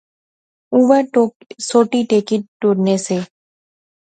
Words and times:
اوہ 0.73 0.97
سوٹی 1.67 2.01
ٹیکی 2.09 2.37
ٹُرنے 2.59 2.95
سے 3.05 3.17